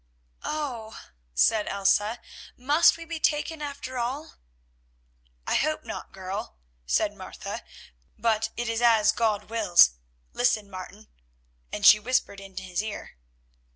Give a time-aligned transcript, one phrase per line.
[0.43, 0.99] "Oh!"
[1.35, 2.19] said Elsa,
[2.57, 4.33] "must we be taken after all?"
[5.45, 7.63] "I hope not, girl," said Martha,
[8.17, 9.91] "but it is as God wills.
[10.33, 11.07] Listen, Martin,"
[11.71, 13.11] and she whispered in his ear.